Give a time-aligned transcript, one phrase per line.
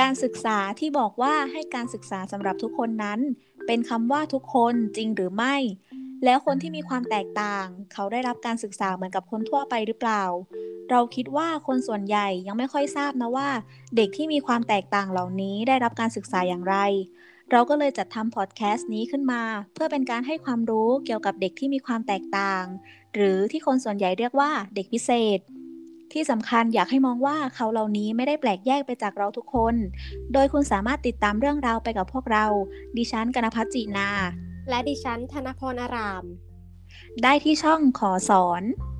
[0.00, 3.20] การศึกษาที่บอกว่าให้การศึกษาสำหรับทุกคนนั้น
[3.66, 5.56] เป็นคำว่าทุกคนจริงหรือไม่
[6.24, 10.24] แล้วคนที่มีความแตกต่าง เขาได้รับการศึกษาเหมือนกับคนทั่วไปหรือเปล่า
[10.90, 13.48] เราคิดว่าคนส่วนใหญ่ยังไม่ค่อยทราบนะว่า
[13.96, 16.76] เด็กที่มีความแตกต่างเหล่านี้ได้รับการศึกษาอย่างไร
[17.50, 19.42] เราก็เลยจัดทำพอดแคสต์นี้ขึ้นมา
[19.74, 22.64] เพื่อเป็นการให้ความรู้เกี่ยวกับเด็กที่มีความแตกต่าง
[23.14, 25.38] หรือที่คนส่วนใหญ่เรียกว่าเด็กพิเศษ
[26.14, 29.74] ที่สำคัญอยากให้มองว่าเขาเหล่านี้ไม่ได้แปลกแยกไปจากเราทุกคน
[30.32, 32.46] โดยคุณสามารถติดตามเรื่องราวไปกับพวกเรา
[32.96, 34.10] ดิฉันกนพัฒน์จีนา
[34.68, 36.24] และดิฉันธนพรอาราม
[37.22, 38.93] ได้ที่ช่องขอสอนข